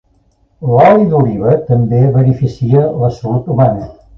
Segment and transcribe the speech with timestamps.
[0.69, 3.89] L'oli d'oliva també beneficia la salut humana.